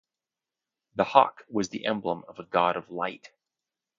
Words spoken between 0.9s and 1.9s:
The hawk was the